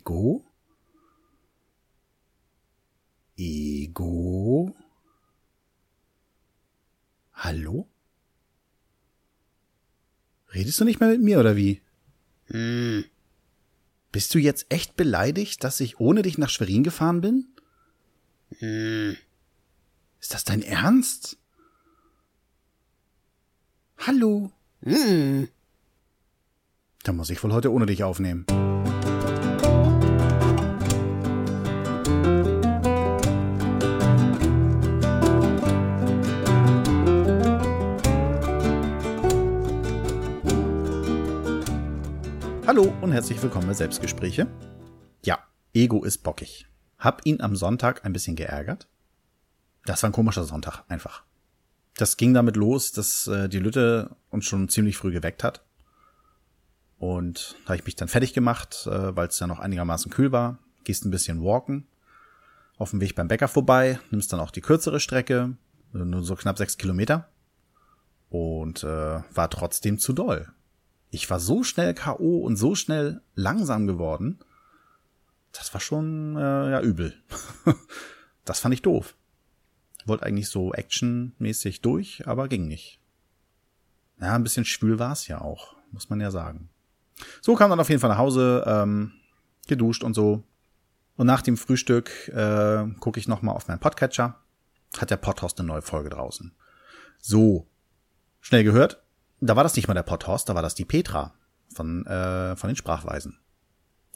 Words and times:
Ego? 0.00 0.42
Ego? 3.36 4.74
Hallo? 7.34 7.86
Redest 10.54 10.80
du 10.80 10.84
nicht 10.84 11.00
mehr 11.00 11.10
mit 11.10 11.20
mir 11.20 11.38
oder 11.38 11.54
wie? 11.54 11.82
Hm. 12.46 13.04
Bist 14.10 14.34
du 14.34 14.38
jetzt 14.38 14.66
echt 14.70 14.96
beleidigt, 14.96 15.62
dass 15.64 15.80
ich 15.80 16.00
ohne 16.00 16.22
dich 16.22 16.38
nach 16.38 16.48
Schwerin 16.48 16.82
gefahren 16.82 17.20
bin? 17.20 17.48
Hm. 18.58 19.16
Ist 20.18 20.32
das 20.32 20.44
dein 20.44 20.62
Ernst? 20.62 21.36
Hallo? 23.98 24.50
Hm. 24.82 25.48
Dann 27.02 27.16
muss 27.16 27.30
ich 27.30 27.42
wohl 27.44 27.52
heute 27.52 27.70
ohne 27.70 27.84
dich 27.84 28.02
aufnehmen. 28.02 28.46
Hallo 42.70 42.94
und 43.00 43.10
herzlich 43.10 43.42
willkommen 43.42 43.66
bei 43.66 43.74
Selbstgespräche. 43.74 44.46
Ja, 45.24 45.40
Ego 45.74 46.04
ist 46.04 46.18
bockig. 46.18 46.68
Hab 47.00 47.26
ihn 47.26 47.40
am 47.40 47.56
Sonntag 47.56 48.04
ein 48.04 48.12
bisschen 48.12 48.36
geärgert. 48.36 48.86
Das 49.86 50.04
war 50.04 50.10
ein 50.10 50.12
komischer 50.12 50.44
Sonntag, 50.44 50.84
einfach. 50.86 51.24
Das 51.96 52.16
ging 52.16 52.32
damit 52.32 52.54
los, 52.54 52.92
dass 52.92 53.26
äh, 53.26 53.48
die 53.48 53.58
Lütte 53.58 54.14
uns 54.28 54.44
schon 54.44 54.68
ziemlich 54.68 54.96
früh 54.96 55.10
geweckt 55.10 55.42
hat. 55.42 55.64
Und 56.96 57.56
da 57.64 57.70
habe 57.70 57.78
ich 57.78 57.86
mich 57.86 57.96
dann 57.96 58.06
fertig 58.06 58.34
gemacht, 58.34 58.86
äh, 58.86 59.16
weil 59.16 59.26
es 59.26 59.40
ja 59.40 59.48
noch 59.48 59.58
einigermaßen 59.58 60.12
kühl 60.12 60.30
war. 60.30 60.60
Gehst 60.84 61.04
ein 61.04 61.10
bisschen 61.10 61.42
walken. 61.42 61.88
Auf 62.78 62.90
dem 62.90 63.00
Weg 63.00 63.16
beim 63.16 63.26
Bäcker 63.26 63.48
vorbei, 63.48 63.98
nimmst 64.12 64.32
dann 64.32 64.38
auch 64.38 64.52
die 64.52 64.60
kürzere 64.60 65.00
Strecke, 65.00 65.56
nur 65.92 66.22
so 66.22 66.36
knapp 66.36 66.56
sechs 66.56 66.78
Kilometer. 66.78 67.30
Und 68.28 68.84
äh, 68.84 69.22
war 69.34 69.50
trotzdem 69.50 69.98
zu 69.98 70.12
doll 70.12 70.52
ich 71.10 71.28
war 71.28 71.40
so 71.40 71.64
schnell 71.64 71.94
K.O. 71.94 72.38
und 72.38 72.56
so 72.56 72.74
schnell 72.74 73.20
langsam 73.34 73.86
geworden. 73.86 74.38
Das 75.52 75.72
war 75.74 75.80
schon 75.80 76.36
äh, 76.36 76.70
ja 76.70 76.80
übel. 76.80 77.20
das 78.44 78.60
fand 78.60 78.74
ich 78.74 78.82
doof. 78.82 79.16
Wollte 80.06 80.24
eigentlich 80.24 80.48
so 80.48 80.72
actionmäßig 80.72 81.82
durch, 81.82 82.26
aber 82.26 82.48
ging 82.48 82.68
nicht. 82.68 83.00
Ja, 84.20 84.34
ein 84.34 84.42
bisschen 84.42 84.64
schwül 84.64 84.98
war 84.98 85.12
es 85.12 85.26
ja 85.26 85.40
auch, 85.40 85.76
muss 85.90 86.08
man 86.10 86.20
ja 86.20 86.30
sagen. 86.30 86.70
So 87.40 87.54
kam 87.54 87.70
dann 87.70 87.80
auf 87.80 87.88
jeden 87.88 88.00
Fall 88.00 88.10
nach 88.10 88.18
Hause, 88.18 88.64
ähm, 88.66 89.12
geduscht 89.66 90.04
und 90.04 90.14
so. 90.14 90.44
Und 91.16 91.26
nach 91.26 91.42
dem 91.42 91.56
Frühstück 91.56 92.28
äh, 92.28 92.86
gucke 93.00 93.18
ich 93.20 93.28
noch 93.28 93.42
mal 93.42 93.52
auf 93.52 93.68
meinen 93.68 93.80
Podcatcher. 93.80 94.40
Hat 94.96 95.10
der 95.10 95.16
Podhost 95.16 95.58
eine 95.58 95.68
neue 95.68 95.82
Folge 95.82 96.10
draußen. 96.10 96.54
So, 97.20 97.66
schnell 98.40 98.64
gehört, 98.64 99.02
da 99.40 99.56
war 99.56 99.62
das 99.62 99.76
nicht 99.76 99.88
mal 99.88 99.94
der 99.94 100.02
Potthorst, 100.02 100.48
da 100.48 100.54
war 100.54 100.62
das 100.62 100.74
die 100.74 100.84
Petra 100.84 101.34
von, 101.74 102.06
äh, 102.06 102.56
von 102.56 102.68
den 102.68 102.76
Sprachweisen. 102.76 103.38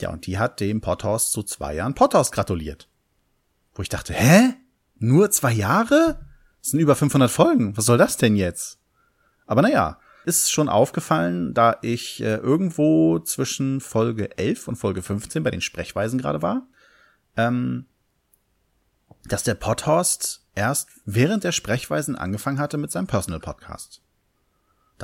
Ja, 0.00 0.11
und 0.11 0.27
die 0.27 0.39
hat 0.39 0.61
dem 0.61 0.81
Potthorst 0.81 1.33
zu 1.33 1.42
zwei 1.42 1.75
Jahren 1.75 1.94
Potthorst 1.94 2.33
gratuliert. 2.33 2.89
Wo 3.75 3.83
ich 3.83 3.89
dachte, 3.89 4.12
hä? 4.12 4.55
Nur 4.98 5.31
zwei 5.31 5.53
Jahre? 5.53 6.20
Das 6.61 6.70
sind 6.70 6.81
über 6.81 6.97
500 6.97 7.31
Folgen. 7.31 7.77
Was 7.77 7.86
soll 7.86 7.98
das 7.98 8.16
denn 8.16 8.36
jetzt? 8.36 8.78
Aber 9.47 9.62
naja, 9.62 9.98
ist 10.25 10.50
schon 10.50 10.69
aufgefallen, 10.69 11.53
da 11.55 11.77
ich 11.83 12.20
äh, 12.22 12.36
irgendwo 12.36 13.19
zwischen 13.19 13.81
Folge 13.81 14.36
11 14.38 14.69
und 14.69 14.77
Folge 14.77 15.03
15 15.03 15.42
bei 15.42 15.50
den 15.50 15.61
Sprechweisen 15.61 16.19
gerade 16.19 16.42
war, 16.42 16.66
ähm, 17.36 17.86
dass 19.27 19.42
der 19.42 19.55
Potthorst 19.55 20.47
erst 20.55 20.88
während 21.05 21.44
der 21.44 21.53
Sprechweisen 21.53 22.16
angefangen 22.16 22.59
hatte 22.59 22.78
mit 22.78 22.91
seinem 22.91 23.06
Personal 23.06 23.41
Podcast. 23.41 24.00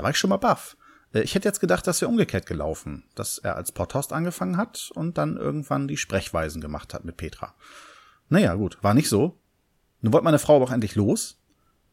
Da 0.00 0.04
war 0.04 0.12
ich 0.12 0.16
schon 0.16 0.30
mal 0.30 0.38
baff. 0.38 0.78
Äh, 1.12 1.20
ich 1.20 1.34
hätte 1.34 1.46
jetzt 1.46 1.60
gedacht, 1.60 1.86
das 1.86 2.00
wäre 2.00 2.08
umgekehrt 2.08 2.46
gelaufen, 2.46 3.04
dass 3.14 3.36
er 3.36 3.56
als 3.56 3.70
Potthorst 3.70 4.14
angefangen 4.14 4.56
hat 4.56 4.90
und 4.94 5.18
dann 5.18 5.36
irgendwann 5.36 5.88
die 5.88 5.98
Sprechweisen 5.98 6.62
gemacht 6.62 6.94
hat 6.94 7.04
mit 7.04 7.18
Petra. 7.18 7.52
Naja, 8.30 8.54
gut, 8.54 8.78
war 8.80 8.94
nicht 8.94 9.10
so. 9.10 9.38
Nun 10.00 10.14
wollte 10.14 10.24
meine 10.24 10.38
Frau 10.38 10.56
aber 10.56 10.64
auch 10.64 10.72
endlich 10.72 10.94
los. 10.94 11.38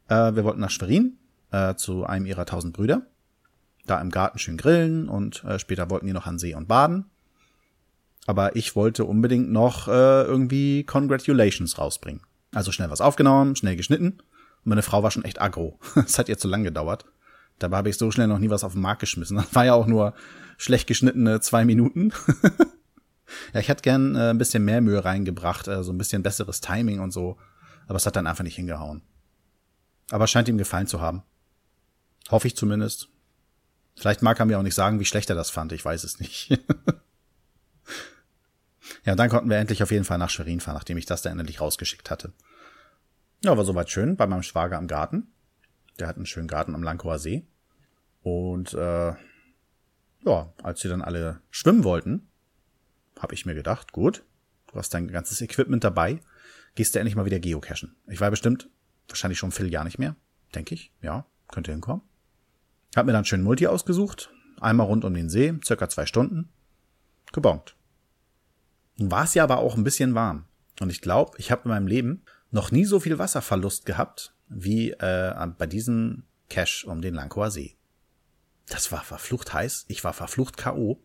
Äh, 0.07 0.35
wir 0.35 0.45
wollten 0.45 0.61
nach 0.61 0.69
Schwerin, 0.69 1.17
äh, 1.51 1.75
zu 1.75 2.05
einem 2.05 2.25
ihrer 2.25 2.45
tausend 2.45 2.77
Brüder. 2.77 3.01
Da 3.85 3.99
im 3.99 4.09
Garten 4.09 4.39
schön 4.39 4.55
grillen 4.55 5.09
und 5.09 5.43
äh, 5.43 5.59
später 5.59 5.89
wollten 5.89 6.05
die 6.05 6.13
noch 6.13 6.27
an 6.27 6.39
See 6.39 6.55
und 6.55 6.69
baden. 6.69 7.09
Aber 8.25 8.55
ich 8.55 8.77
wollte 8.77 9.03
unbedingt 9.03 9.51
noch 9.51 9.89
äh, 9.89 10.23
irgendwie 10.23 10.85
Congratulations 10.85 11.77
rausbringen. 11.77 12.21
Also 12.53 12.71
schnell 12.71 12.89
was 12.89 13.01
aufgenommen, 13.01 13.57
schnell 13.57 13.75
geschnitten. 13.75 14.11
Und 14.63 14.69
meine 14.69 14.81
Frau 14.81 15.03
war 15.03 15.11
schon 15.11 15.25
echt 15.25 15.41
aggro. 15.41 15.77
Es 15.95 16.17
hat 16.17 16.29
ihr 16.29 16.37
zu 16.37 16.47
lang 16.47 16.63
gedauert. 16.63 17.03
Dabei 17.59 17.77
habe 17.77 17.89
ich 17.89 17.97
so 17.97 18.11
schnell 18.11 18.27
noch 18.27 18.39
nie 18.39 18.49
was 18.49 18.63
auf 18.63 18.73
den 18.73 18.81
Markt 18.81 19.01
geschmissen. 19.01 19.37
Das 19.37 19.53
war 19.55 19.65
ja 19.65 19.73
auch 19.73 19.87
nur 19.87 20.13
schlecht 20.57 20.87
geschnittene 20.87 21.39
zwei 21.41 21.65
Minuten. 21.65 22.13
ja, 23.53 23.59
ich 23.59 23.67
hätte 23.67 23.81
gern 23.81 24.15
äh, 24.15 24.29
ein 24.29 24.37
bisschen 24.37 24.63
mehr 24.63 24.81
Mühe 24.81 25.03
reingebracht, 25.03 25.67
äh, 25.67 25.83
so 25.83 25.91
ein 25.91 25.97
bisschen 25.97 26.23
besseres 26.23 26.61
Timing 26.61 26.99
und 26.99 27.11
so. 27.11 27.37
Aber 27.87 27.97
es 27.97 28.05
hat 28.05 28.15
dann 28.15 28.27
einfach 28.27 28.43
nicht 28.43 28.55
hingehauen. 28.55 29.01
Aber 30.11 30.27
scheint 30.27 30.47
ihm 30.47 30.57
gefallen 30.57 30.87
zu 30.87 31.01
haben. 31.01 31.23
Hoffe 32.29 32.47
ich 32.47 32.55
zumindest. 32.55 33.09
Vielleicht 33.95 34.21
mag 34.21 34.39
er 34.39 34.45
mir 34.45 34.59
auch 34.59 34.63
nicht 34.63 34.75
sagen, 34.75 34.99
wie 34.99 35.05
schlecht 35.05 35.29
er 35.29 35.35
das 35.35 35.49
fand. 35.49 35.71
Ich 35.71 35.83
weiß 35.83 36.03
es 36.03 36.19
nicht. 36.19 36.49
ja, 39.05 39.15
dann 39.15 39.29
konnten 39.29 39.49
wir 39.49 39.57
endlich 39.57 39.81
auf 39.81 39.91
jeden 39.91 40.05
Fall 40.05 40.19
nach 40.19 40.29
Schwerin 40.29 40.59
fahren, 40.59 40.75
nachdem 40.75 40.97
ich 40.97 41.05
das 41.05 41.23
dann 41.23 41.39
endlich 41.39 41.61
rausgeschickt 41.61 42.11
hatte. 42.11 42.33
Ja, 43.43 43.57
war 43.57 43.65
soweit 43.65 43.89
schön 43.89 44.15
bei 44.15 44.27
meinem 44.27 44.43
Schwager 44.43 44.77
am 44.77 44.87
Garten. 44.87 45.31
Der 45.99 46.07
hat 46.07 46.17
einen 46.17 46.25
schönen 46.25 46.47
Garten 46.47 46.75
am 46.75 46.83
Lankower 46.83 47.19
See. 47.19 47.45
Und 48.21 48.73
äh, 48.73 49.13
ja, 50.25 50.53
als 50.61 50.81
sie 50.81 50.89
dann 50.89 51.01
alle 51.01 51.41
schwimmen 51.49 51.83
wollten, 51.83 52.27
habe 53.19 53.33
ich 53.33 53.45
mir 53.45 53.55
gedacht, 53.55 53.91
gut, 53.91 54.23
du 54.67 54.75
hast 54.75 54.93
dein 54.93 55.07
ganzes 55.07 55.41
Equipment 55.41 55.83
dabei, 55.83 56.19
gehst 56.75 56.93
du 56.93 56.99
endlich 56.99 57.15
mal 57.15 57.25
wieder 57.25 57.39
geocachen. 57.39 57.95
Ich 58.07 58.21
war 58.21 58.29
bestimmt 58.29 58.69
wahrscheinlich 59.07 59.39
schon 59.39 59.49
ein 59.49 59.53
Vierteljahr 59.53 59.83
nicht 59.83 59.99
mehr, 59.99 60.15
denke 60.53 60.75
ich. 60.75 60.91
Ja, 61.01 61.25
könnte 61.49 61.71
hinkommen. 61.71 62.01
Hab 62.95 63.05
mir 63.05 63.13
dann 63.13 63.25
schön 63.25 63.43
Multi 63.43 63.67
ausgesucht, 63.67 64.29
einmal 64.59 64.87
rund 64.87 65.05
um 65.05 65.13
den 65.13 65.29
See, 65.29 65.53
circa 65.63 65.89
zwei 65.89 66.05
Stunden, 66.05 66.49
gebongt. 67.31 67.75
Nun 68.97 69.11
war 69.11 69.23
es 69.23 69.33
ja 69.33 69.43
aber 69.43 69.57
auch 69.57 69.75
ein 69.75 69.83
bisschen 69.83 70.15
warm. 70.15 70.45
Und 70.79 70.89
ich 70.89 71.01
glaube, 71.01 71.37
ich 71.37 71.51
habe 71.51 71.63
in 71.65 71.69
meinem 71.69 71.87
Leben 71.87 72.23
noch 72.51 72.71
nie 72.71 72.85
so 72.85 72.99
viel 72.99 73.19
Wasserverlust 73.19 73.85
gehabt 73.85 74.33
wie 74.49 74.91
äh, 74.91 75.33
bei 75.57 75.67
diesem 75.67 76.23
Cache 76.49 76.87
um 76.87 77.01
den 77.01 77.13
Lankower 77.13 77.51
See. 77.51 77.75
Das 78.69 78.91
war 78.91 79.03
verflucht 79.03 79.53
heiß. 79.53 79.85
Ich 79.87 80.03
war 80.03 80.13
verflucht 80.13 80.57
K.O. 80.57 81.01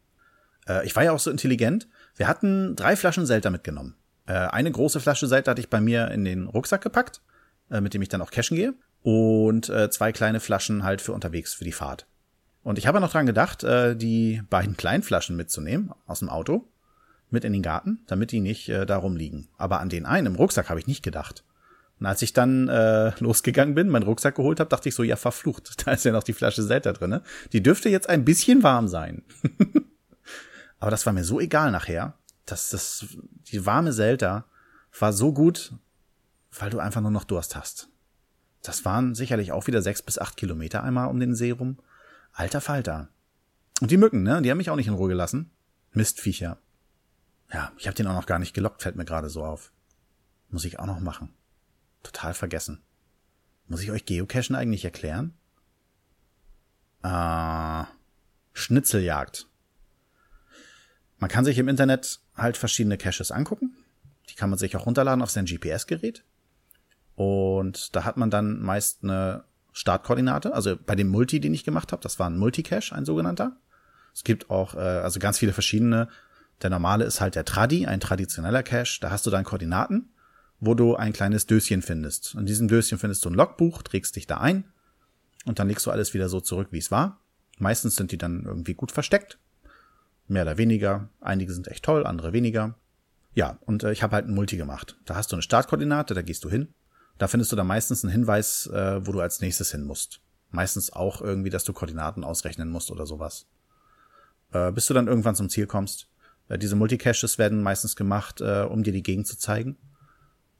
Äh, 0.68 0.86
ich 0.86 0.96
war 0.96 1.04
ja 1.04 1.12
auch 1.12 1.18
so 1.18 1.30
intelligent. 1.30 1.88
Wir 2.16 2.28
hatten 2.28 2.76
drei 2.76 2.96
Flaschen 2.96 3.26
Selter 3.26 3.50
mitgenommen. 3.50 3.96
Äh, 4.26 4.34
eine 4.34 4.70
große 4.70 5.00
Flasche 5.00 5.26
Selter 5.26 5.52
hatte 5.52 5.60
ich 5.60 5.70
bei 5.70 5.80
mir 5.80 6.10
in 6.10 6.24
den 6.24 6.46
Rucksack 6.46 6.82
gepackt, 6.82 7.20
äh, 7.70 7.80
mit 7.80 7.94
dem 7.94 8.02
ich 8.02 8.08
dann 8.08 8.22
auch 8.22 8.30
cashen 8.30 8.56
gehe. 8.56 8.74
Und 9.02 9.68
äh, 9.68 9.90
zwei 9.90 10.12
kleine 10.12 10.40
Flaschen 10.40 10.84
halt 10.84 11.00
für 11.00 11.12
unterwegs 11.12 11.54
für 11.54 11.64
die 11.64 11.72
Fahrt. 11.72 12.06
Und 12.62 12.78
ich 12.78 12.86
habe 12.86 13.00
noch 13.00 13.10
dran 13.10 13.26
gedacht, 13.26 13.64
äh, 13.64 13.96
die 13.96 14.42
beiden 14.48 14.76
kleinen 14.76 15.02
Flaschen 15.02 15.36
mitzunehmen 15.36 15.92
aus 16.06 16.20
dem 16.20 16.28
Auto 16.28 16.68
mit 17.30 17.44
in 17.44 17.52
den 17.52 17.62
Garten, 17.62 18.00
damit 18.06 18.30
die 18.30 18.40
nicht 18.40 18.68
äh, 18.68 18.86
da 18.86 18.98
rumliegen. 18.98 19.48
Aber 19.56 19.80
an 19.80 19.88
den 19.88 20.06
einen 20.06 20.28
im 20.28 20.34
Rucksack 20.36 20.68
habe 20.68 20.78
ich 20.78 20.86
nicht 20.86 21.02
gedacht. 21.02 21.44
Und 22.02 22.06
als 22.06 22.20
ich 22.20 22.32
dann 22.32 22.68
äh, 22.68 23.12
losgegangen 23.20 23.76
bin, 23.76 23.88
meinen 23.88 24.02
Rucksack 24.02 24.34
geholt 24.34 24.58
habe, 24.58 24.68
dachte 24.68 24.88
ich 24.88 24.94
so, 24.96 25.04
ja, 25.04 25.14
verflucht, 25.14 25.72
da 25.86 25.92
ist 25.92 26.04
ja 26.04 26.10
noch 26.10 26.24
die 26.24 26.32
Flasche 26.32 26.64
Selter 26.64 26.92
drinne. 26.94 27.22
Die 27.52 27.62
dürfte 27.62 27.88
jetzt 27.90 28.08
ein 28.08 28.24
bisschen 28.24 28.64
warm 28.64 28.88
sein. 28.88 29.22
Aber 30.80 30.90
das 30.90 31.06
war 31.06 31.12
mir 31.12 31.22
so 31.22 31.38
egal 31.38 31.70
nachher, 31.70 32.14
dass 32.44 32.70
das, 32.70 33.06
die 33.52 33.66
warme 33.66 33.92
Selter 33.92 34.46
war 34.98 35.12
so 35.12 35.32
gut, 35.32 35.74
weil 36.58 36.70
du 36.70 36.80
einfach 36.80 37.00
nur 37.00 37.12
noch 37.12 37.22
Durst 37.22 37.54
hast. 37.54 37.88
Das 38.62 38.84
waren 38.84 39.14
sicherlich 39.14 39.52
auch 39.52 39.68
wieder 39.68 39.80
sechs 39.80 40.02
bis 40.02 40.18
acht 40.18 40.36
Kilometer 40.36 40.82
einmal 40.82 41.06
um 41.06 41.20
den 41.20 41.36
See 41.36 41.52
rum. 41.52 41.78
Alter 42.32 42.60
Falter. 42.60 43.10
Und 43.80 43.92
die 43.92 43.96
Mücken, 43.96 44.24
ne? 44.24 44.42
Die 44.42 44.50
haben 44.50 44.58
mich 44.58 44.70
auch 44.70 44.76
nicht 44.76 44.88
in 44.88 44.94
Ruhe 44.94 45.08
gelassen. 45.08 45.52
Mistviecher. 45.92 46.58
Ja, 47.52 47.70
ich 47.78 47.86
habe 47.86 47.94
den 47.94 48.08
auch 48.08 48.16
noch 48.16 48.26
gar 48.26 48.40
nicht 48.40 48.54
gelockt, 48.54 48.82
fällt 48.82 48.96
mir 48.96 49.04
gerade 49.04 49.30
so 49.30 49.44
auf. 49.44 49.70
Muss 50.50 50.64
ich 50.64 50.80
auch 50.80 50.86
noch 50.86 50.98
machen. 50.98 51.32
Total 52.02 52.34
vergessen. 52.34 52.82
Muss 53.68 53.82
ich 53.82 53.90
euch 53.90 54.04
Geocachen 54.04 54.56
eigentlich 54.56 54.84
erklären? 54.84 55.34
Äh, 57.02 57.84
Schnitzeljagd. 58.52 59.46
Man 61.18 61.30
kann 61.30 61.44
sich 61.44 61.58
im 61.58 61.68
Internet 61.68 62.20
halt 62.36 62.56
verschiedene 62.56 62.98
Caches 62.98 63.30
angucken. 63.30 63.76
Die 64.28 64.34
kann 64.34 64.50
man 64.50 64.58
sich 64.58 64.76
auch 64.76 64.86
runterladen 64.86 65.22
auf 65.22 65.30
sein 65.30 65.46
GPS-Gerät. 65.46 66.24
Und 67.14 67.94
da 67.94 68.04
hat 68.04 68.16
man 68.16 68.30
dann 68.30 68.60
meist 68.60 69.04
eine 69.04 69.44
Startkoordinate. 69.72 70.54
Also 70.54 70.76
bei 70.76 70.94
dem 70.94 71.08
Multi, 71.08 71.40
den 71.40 71.54
ich 71.54 71.64
gemacht 71.64 71.92
habe, 71.92 72.02
das 72.02 72.18
war 72.18 72.28
ein 72.28 72.38
Multicache, 72.38 72.94
ein 72.94 73.04
sogenannter. 73.04 73.56
Es 74.14 74.24
gibt 74.24 74.50
auch 74.50 74.74
äh, 74.74 74.78
also 74.78 75.18
ganz 75.20 75.38
viele 75.38 75.52
verschiedene. 75.52 76.08
Der 76.60 76.70
normale 76.70 77.04
ist 77.04 77.20
halt 77.20 77.34
der 77.34 77.44
Tradi, 77.44 77.86
ein 77.86 78.00
traditioneller 78.00 78.62
Cache. 78.62 79.00
Da 79.00 79.10
hast 79.10 79.26
du 79.26 79.30
dann 79.30 79.44
Koordinaten, 79.44 80.10
wo 80.64 80.74
du 80.74 80.94
ein 80.94 81.12
kleines 81.12 81.46
Döschen 81.46 81.82
findest. 81.82 82.36
In 82.36 82.46
diesem 82.46 82.68
Döschen 82.68 82.96
findest 82.96 83.24
du 83.24 83.30
ein 83.30 83.34
Logbuch, 83.34 83.82
trägst 83.82 84.14
dich 84.14 84.28
da 84.28 84.38
ein 84.38 84.62
und 85.44 85.58
dann 85.58 85.66
legst 85.66 85.84
du 85.84 85.90
alles 85.90 86.14
wieder 86.14 86.28
so 86.28 86.40
zurück, 86.40 86.68
wie 86.70 86.78
es 86.78 86.92
war. 86.92 87.18
Meistens 87.58 87.96
sind 87.96 88.12
die 88.12 88.16
dann 88.16 88.44
irgendwie 88.44 88.74
gut 88.74 88.92
versteckt. 88.92 89.40
Mehr 90.28 90.42
oder 90.42 90.58
weniger. 90.58 91.08
Einige 91.20 91.52
sind 91.52 91.66
echt 91.66 91.84
toll, 91.84 92.06
andere 92.06 92.32
weniger. 92.32 92.76
Ja, 93.34 93.58
und 93.62 93.82
äh, 93.82 93.90
ich 93.90 94.04
habe 94.04 94.14
halt 94.14 94.28
ein 94.28 94.34
Multi 94.34 94.56
gemacht. 94.56 94.96
Da 95.04 95.16
hast 95.16 95.32
du 95.32 95.36
eine 95.36 95.42
Startkoordinate, 95.42 96.14
da 96.14 96.22
gehst 96.22 96.44
du 96.44 96.48
hin. 96.48 96.72
Da 97.18 97.26
findest 97.26 97.50
du 97.50 97.56
dann 97.56 97.66
meistens 97.66 98.04
einen 98.04 98.12
Hinweis, 98.12 98.68
äh, 98.68 99.04
wo 99.04 99.10
du 99.10 99.20
als 99.20 99.40
nächstes 99.40 99.72
hin 99.72 99.82
musst. 99.82 100.20
Meistens 100.50 100.92
auch 100.92 101.20
irgendwie, 101.20 101.50
dass 101.50 101.64
du 101.64 101.72
Koordinaten 101.72 102.22
ausrechnen 102.22 102.68
musst 102.68 102.92
oder 102.92 103.04
sowas. 103.04 103.48
Äh, 104.52 104.70
bis 104.70 104.86
du 104.86 104.94
dann 104.94 105.08
irgendwann 105.08 105.34
zum 105.34 105.48
Ziel 105.48 105.66
kommst. 105.66 106.08
Äh, 106.48 106.56
diese 106.56 106.76
Multicaches 106.76 107.38
werden 107.38 107.62
meistens 107.62 107.96
gemacht, 107.96 108.40
äh, 108.40 108.62
um 108.62 108.84
dir 108.84 108.92
die 108.92 109.02
Gegend 109.02 109.26
zu 109.26 109.36
zeigen. 109.36 109.76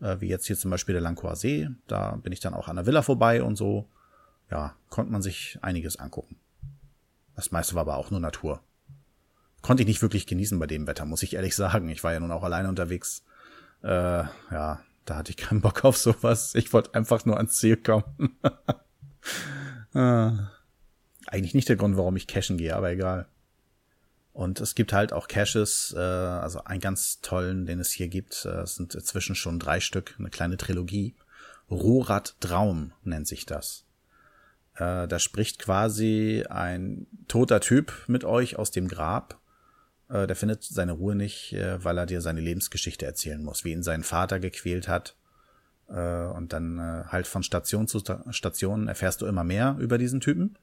Äh, 0.02 0.20
wie 0.20 0.28
jetzt 0.28 0.46
hier 0.46 0.58
zum 0.58 0.70
Beispiel 0.70 0.92
der 0.92 1.02
Lancoa 1.02 1.36
See. 1.36 1.70
Da 1.86 2.16
bin 2.16 2.32
ich 2.32 2.40
dann 2.40 2.52
auch 2.52 2.68
an 2.68 2.76
der 2.76 2.86
Villa 2.86 3.00
vorbei 3.00 3.42
und 3.42 3.56
so. 3.56 3.88
Ja, 4.50 4.76
konnte 4.90 5.10
man 5.10 5.22
sich 5.22 5.58
einiges 5.62 5.96
angucken. 5.96 6.36
Das 7.34 7.50
meiste 7.52 7.74
war 7.74 7.82
aber 7.82 7.96
auch 7.96 8.10
nur 8.10 8.20
Natur 8.20 8.60
konnte 9.62 9.84
ich 9.84 9.86
nicht 9.86 10.02
wirklich 10.02 10.26
genießen 10.26 10.58
bei 10.58 10.66
dem 10.66 10.86
Wetter, 10.86 11.06
muss 11.06 11.22
ich 11.22 11.34
ehrlich 11.34 11.56
sagen. 11.56 11.88
Ich 11.88 12.04
war 12.04 12.12
ja 12.12 12.20
nun 12.20 12.32
auch 12.32 12.42
alleine 12.42 12.68
unterwegs. 12.68 13.24
Äh, 13.82 13.88
ja, 13.88 14.80
da 15.04 15.16
hatte 15.16 15.30
ich 15.30 15.36
keinen 15.36 15.60
Bock 15.60 15.84
auf 15.84 15.96
sowas. 15.96 16.54
Ich 16.54 16.72
wollte 16.72 16.94
einfach 16.94 17.24
nur 17.24 17.36
ans 17.36 17.56
Ziel 17.56 17.76
kommen. 17.76 18.36
ah. 19.94 20.50
Eigentlich 21.26 21.54
nicht 21.54 21.68
der 21.68 21.76
Grund, 21.76 21.96
warum 21.96 22.16
ich 22.16 22.26
cashen 22.26 22.58
gehe, 22.58 22.76
aber 22.76 22.90
egal. 22.90 23.26
Und 24.32 24.60
es 24.60 24.74
gibt 24.74 24.92
halt 24.92 25.12
auch 25.12 25.28
Caches, 25.28 25.94
äh, 25.96 26.00
also 26.00 26.64
einen 26.64 26.80
ganz 26.80 27.20
tollen, 27.20 27.66
den 27.66 27.80
es 27.80 27.90
hier 27.90 28.08
gibt. 28.08 28.44
Äh, 28.46 28.66
sind 28.66 28.94
inzwischen 28.94 29.34
schon 29.34 29.58
drei 29.58 29.80
Stück, 29.80 30.14
eine 30.18 30.30
kleine 30.30 30.56
Trilogie. 30.56 31.14
Rohrad 31.70 32.36
Traum 32.40 32.92
nennt 33.02 33.28
sich 33.28 33.44
das. 33.44 33.84
Äh, 34.74 35.06
da 35.06 35.18
spricht 35.18 35.58
quasi 35.58 36.44
ein 36.48 37.06
toter 37.28 37.60
Typ 37.60 37.92
mit 38.06 38.24
euch 38.24 38.56
aus 38.58 38.70
dem 38.70 38.88
Grab 38.88 39.38
äh, 40.12 40.26
der 40.26 40.36
findet 40.36 40.62
seine 40.62 40.92
Ruhe 40.92 41.14
nicht, 41.14 41.52
äh, 41.54 41.82
weil 41.82 41.98
er 41.98 42.06
dir 42.06 42.20
seine 42.20 42.40
Lebensgeschichte 42.40 43.06
erzählen 43.06 43.42
muss, 43.42 43.64
wie 43.64 43.72
ihn 43.72 43.82
sein 43.82 44.02
Vater 44.02 44.38
gequält 44.38 44.86
hat. 44.86 45.16
Äh, 45.88 46.26
und 46.26 46.52
dann 46.52 46.78
äh, 46.78 47.04
halt 47.08 47.26
von 47.26 47.42
Station 47.42 47.88
zu 47.88 48.02
Station 48.30 48.88
erfährst 48.88 49.22
du 49.22 49.26
immer 49.26 49.44
mehr 49.44 49.76
über 49.80 49.98
diesen 49.98 50.20
Typen. 50.20 50.58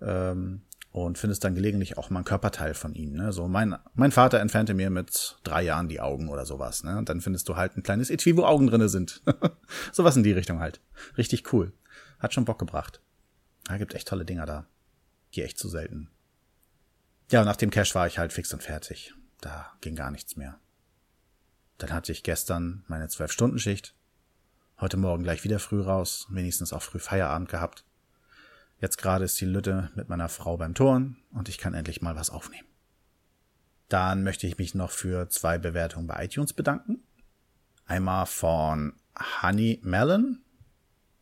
Ähm, 0.00 0.62
und 1.04 1.18
findest 1.18 1.44
dann 1.44 1.54
gelegentlich 1.54 1.98
auch 1.98 2.08
mal 2.08 2.20
ein 2.20 2.24
Körperteil 2.24 2.72
von 2.72 2.94
ihm. 2.94 3.12
Ne? 3.12 3.30
So 3.30 3.48
mein, 3.48 3.76
mein 3.94 4.12
Vater 4.12 4.40
entfernte 4.40 4.72
mir 4.72 4.88
mit 4.88 5.36
drei 5.44 5.62
Jahren 5.62 5.88
die 5.88 6.00
Augen 6.00 6.30
oder 6.30 6.46
sowas. 6.46 6.84
Ne? 6.84 6.96
Und 6.96 7.10
dann 7.10 7.20
findest 7.20 7.50
du 7.50 7.56
halt 7.56 7.76
ein 7.76 7.82
kleines 7.82 8.08
Etui, 8.08 8.34
wo 8.34 8.44
Augen 8.44 8.66
drinne 8.66 8.88
sind. 8.88 9.22
sowas 9.92 10.16
in 10.16 10.22
die 10.22 10.32
Richtung 10.32 10.58
halt. 10.58 10.80
Richtig 11.18 11.52
cool. 11.52 11.74
Hat 12.18 12.32
schon 12.32 12.46
Bock 12.46 12.58
gebracht. 12.58 13.02
Da 13.64 13.76
gibt 13.76 13.94
echt 13.94 14.08
tolle 14.08 14.24
Dinger 14.24 14.46
da. 14.46 14.66
Hier 15.28 15.44
echt 15.44 15.58
zu 15.58 15.68
selten. 15.68 16.08
Ja, 17.30 17.44
nach 17.44 17.56
dem 17.56 17.68
Cash 17.68 17.94
war 17.94 18.06
ich 18.06 18.18
halt 18.18 18.32
fix 18.32 18.54
und 18.54 18.62
fertig. 18.62 19.12
Da 19.42 19.72
ging 19.82 19.96
gar 19.96 20.10
nichts 20.10 20.36
mehr. 20.36 20.58
Dann 21.76 21.92
hatte 21.92 22.10
ich 22.10 22.22
gestern 22.22 22.84
meine 22.88 23.08
Zwölf-Stunden-Schicht. 23.08 23.94
Heute 24.80 24.96
Morgen 24.96 25.24
gleich 25.24 25.44
wieder 25.44 25.58
früh 25.58 25.82
raus, 25.82 26.26
wenigstens 26.30 26.72
auch 26.72 26.82
früh 26.82 27.00
Feierabend 27.00 27.50
gehabt. 27.50 27.84
Jetzt 28.80 28.98
gerade 28.98 29.24
ist 29.24 29.40
die 29.40 29.46
Lütte 29.46 29.90
mit 29.94 30.08
meiner 30.08 30.28
Frau 30.28 30.56
beim 30.56 30.74
Toren 30.74 31.16
und 31.32 31.48
ich 31.48 31.58
kann 31.58 31.74
endlich 31.74 32.02
mal 32.02 32.16
was 32.16 32.30
aufnehmen. 32.30 32.68
Dann 33.88 34.22
möchte 34.22 34.46
ich 34.46 34.58
mich 34.58 34.74
noch 34.74 34.90
für 34.90 35.28
zwei 35.28 35.58
Bewertungen 35.58 36.06
bei 36.06 36.24
iTunes 36.24 36.52
bedanken. 36.52 37.02
Einmal 37.86 38.26
von 38.26 38.94
Honey 39.42 39.80
Melon. 39.82 40.40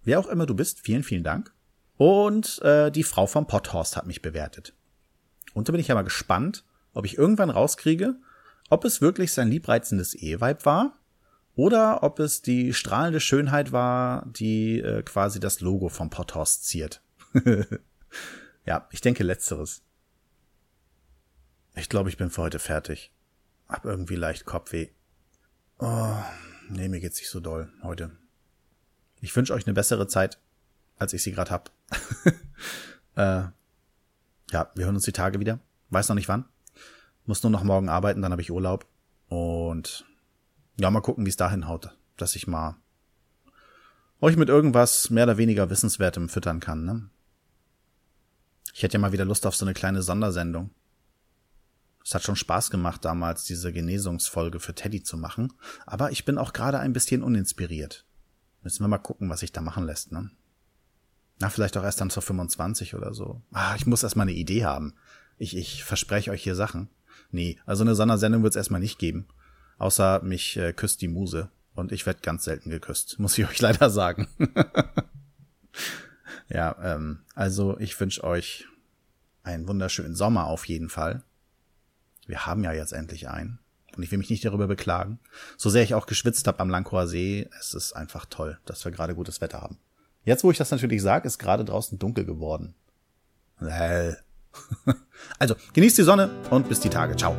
Wer 0.03 0.19
auch 0.19 0.27
immer 0.27 0.47
du 0.47 0.55
bist, 0.55 0.81
vielen, 0.81 1.05
vielen 1.05 1.25
Dank. 1.25 1.53
Und 1.97 2.61
äh, 2.63 2.91
die 2.91 3.05
Frau 3.05 3.27
vom 3.27 3.47
Potthorst 3.47 3.97
hat 3.97 4.07
mich 4.07 4.23
bewertet. 4.23 4.75
Und 5.53 5.69
da 5.69 5.73
bin 5.73 5.81
ich 5.81 5.89
ja 5.89 5.95
mal 5.95 6.03
gespannt, 6.03 6.65
ob 6.93 7.05
ich 7.05 7.19
irgendwann 7.19 7.51
rauskriege, 7.51 8.17
ob 8.71 8.85
es 8.85 9.01
wirklich 9.01 9.33
sein 9.33 9.49
liebreizendes 9.49 10.15
Eheweib 10.15 10.67
war 10.67 10.99
oder 11.55 12.03
ob 12.03 12.19
es 12.19 12.43
die 12.43 12.75
strahlende 12.75 13.21
Schönheit 13.21 13.71
war, 13.71 14.27
die 14.27 14.81
äh, 14.81 15.03
quasi 15.03 15.39
das 15.39 15.61
Logo 15.61 15.89
vom 15.89 16.11
Potthorst 16.11 16.67
ziert. 16.67 17.04
ja, 18.65 18.89
ich 18.91 19.01
denke 19.01 19.25
letzteres. 19.25 19.83
Ich 21.75 21.89
glaube, 21.89 22.09
ich 22.09 22.17
bin 22.17 22.31
für 22.31 22.43
heute 22.43 22.59
fertig. 22.59 23.13
Hab 23.69 23.85
irgendwie 23.85 24.17
leicht 24.17 24.45
Kopfweh. 24.45 24.89
Oh, 25.79 26.17
nee, 26.69 26.89
mir 26.89 27.01
geht's 27.01 27.19
nicht 27.19 27.31
so 27.31 27.41
doll 27.41 27.73
heute. 27.83 28.13
Ich 29.21 29.35
wünsche 29.35 29.53
euch 29.55 29.67
eine 29.67 29.75
bessere 29.75 30.07
Zeit, 30.07 30.39
als 30.99 31.13
ich 31.13 31.23
sie 31.23 31.33
gerade 31.33 31.51
hab. 31.51 31.71
äh, 33.17 33.45
ja, 34.51 34.71
wir 34.75 34.85
hören 34.85 34.95
uns 34.95 35.05
die 35.05 35.13
Tage 35.13 35.41
wieder. 35.41 35.59
Weiß 35.91 36.09
noch 36.09 36.17
nicht 36.17 36.29
wann. 36.29 36.45
Muss 37.27 37.43
nur 37.43 37.51
noch 37.51 37.65
morgen 37.65 37.89
arbeiten, 37.89 38.23
dann 38.23 38.33
habe 38.33 38.43
ich 38.43 38.53
Urlaub. 38.53 38.87
Und 39.29 40.05
ja, 40.79 40.91
mal 40.91 41.01
gucken, 41.01 41.25
wie 41.25 41.31
es 41.31 41.37
dahin 41.37 41.67
haut. 41.67 41.97
Dass 42.17 42.37
ich 42.37 42.47
mal 42.47 42.77
euch 44.21 44.37
mit 44.37 44.49
irgendwas 44.49 45.11
mehr 45.11 45.25
oder 45.25 45.39
weniger 45.39 45.71
Wissenswertem 45.71 46.29
füttern 46.29 46.61
kann, 46.61 46.85
ne? 46.85 47.09
Ich 48.75 48.83
hätte 48.83 48.95
ja 48.95 48.99
mal 48.99 49.13
wieder 49.13 49.25
Lust 49.25 49.47
auf 49.47 49.55
so 49.55 49.65
eine 49.65 49.73
kleine 49.73 50.03
Sondersendung. 50.03 50.71
Es 52.05 52.13
hat 52.13 52.25
schon 52.25 52.35
Spaß 52.35 52.71
gemacht, 52.71 53.05
damals 53.05 53.45
diese 53.45 53.73
Genesungsfolge 53.73 54.59
für 54.59 54.75
Teddy 54.75 55.05
zu 55.05 55.17
machen. 55.17 55.53
Aber 55.87 56.11
ich 56.11 56.25
bin 56.25 56.39
auch 56.39 56.53
gerade 56.53 56.81
ein 56.81 56.93
bisschen 56.93 57.23
uninspiriert. 57.23 58.05
Müssen 58.63 58.83
wir 58.83 58.89
mal 58.89 58.99
gucken, 58.99 59.31
was 59.31 59.41
sich 59.41 59.53
da 59.53 59.61
machen 59.61 59.85
lässt, 59.85 60.11
ne? 60.11 60.29
Na, 61.39 61.51
vielleicht 61.51 61.77
auch 61.77 61.85
erst 61.85 62.01
dann 62.01 62.11
zur 62.11 62.23
25 62.23 62.97
oder 62.97 63.15
so. 63.15 63.41
Ah, 63.53 63.77
ich 63.77 63.87
muss 63.87 64.03
erst 64.03 64.17
mal 64.17 64.23
eine 64.23 64.33
Idee 64.33 64.65
haben. 64.65 64.95
Ich, 65.39 65.57
ich 65.57 65.85
verspreche 65.85 66.33
euch 66.33 66.43
hier 66.43 66.57
Sachen. 66.57 66.91
Nee, 67.31 67.59
also 67.67 67.85
eine 67.85 67.95
Sondersendung 67.95 68.43
wird 68.43 68.55
es 68.55 68.57
erstmal 68.57 68.81
nicht 68.81 68.99
geben. 68.99 69.29
Außer 69.79 70.21
mich 70.23 70.57
äh, 70.57 70.73
küsst 70.73 71.01
die 71.01 71.09
Muse. 71.09 71.49
Und 71.75 71.93
ich 71.93 72.07
werde 72.07 72.21
ganz 72.23 72.45
selten 72.45 72.71
geküsst, 72.71 73.21
muss 73.21 73.39
ich 73.39 73.47
euch 73.47 73.61
leider 73.61 73.89
sagen. 73.89 74.27
Ja, 76.49 76.77
ähm, 76.83 77.21
also 77.35 77.79
ich 77.79 77.99
wünsche 77.99 78.25
euch 78.25 78.67
einen 79.43 79.69
wunderschönen 79.69 80.15
Sommer 80.15 80.47
auf 80.47 80.67
jeden 80.67 80.89
Fall. 80.89 81.23
Wir 82.27 82.47
haben 82.47 82.65
ja 82.65 82.73
jetzt 82.73 82.93
endlich 82.93 83.29
einen. 83.29 83.59
Und 83.97 84.03
ich 84.03 84.11
will 84.11 84.19
mich 84.19 84.31
nicht 84.31 84.45
darüber 84.45 84.67
beklagen. 84.67 85.21
So 85.57 85.71
sehr 85.71 85.83
ich 85.83 85.95
auch 85.95 86.07
geschwitzt 86.07 86.47
habe 86.47 86.61
am 86.61 86.71
Lankower 86.71 87.07
See, 87.07 87.49
es 87.61 87.75
ist 87.75 87.93
einfach 87.93 88.27
toll, 88.27 88.59
dass 88.65 88.85
wir 88.85 88.91
gerade 88.91 89.15
gutes 89.15 89.41
Wetter 89.41 89.61
haben. 89.61 89.79
Jetzt, 90.25 90.43
wo 90.43 90.51
ich 90.51 90.59
das 90.59 90.71
natürlich 90.71 91.03
sage, 91.03 91.29
ist 91.29 91.39
gerade 91.39 91.65
draußen 91.65 91.99
dunkel 91.99 92.25
geworden. 92.25 92.75
Also, 95.39 95.57
genießt 95.73 95.99
die 95.99 96.03
Sonne 96.03 96.31
und 96.51 96.69
bis 96.69 96.81
die 96.81 96.91
Tage. 96.91 97.17
Ciao. 97.17 97.37